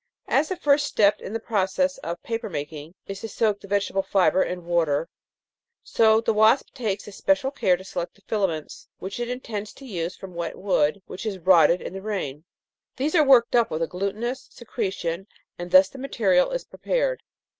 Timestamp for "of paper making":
1.99-2.95